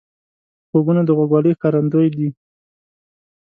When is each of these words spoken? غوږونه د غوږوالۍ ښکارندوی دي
غوږونه 0.71 1.01
د 1.05 1.09
غوږوالۍ 1.17 1.51
ښکارندوی 1.57 2.07
دي 2.15 2.27